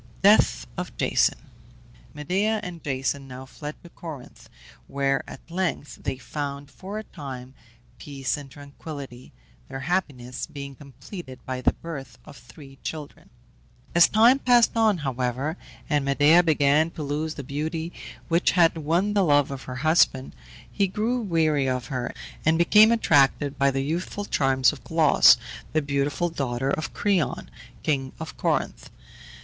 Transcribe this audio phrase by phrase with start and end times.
[0.23, 1.37] DEATH OF JASON.
[2.11, 4.49] Medea and Jason now fled to Corinth,
[4.87, 7.53] where at length they found, for a time,
[7.99, 9.31] peace and tranquillity,
[9.67, 13.29] their happiness being completed by the birth of three children.
[13.93, 15.55] As time passed on, however,
[15.87, 17.93] and Medea began to lose the beauty
[18.27, 20.35] which had won the love of her husband,
[20.71, 22.11] he grew weary of her,
[22.43, 25.37] and became attracted by the youthful charms of Glauce,
[25.73, 27.51] the beautiful daughter of Creon,
[27.83, 28.89] king of Corinth.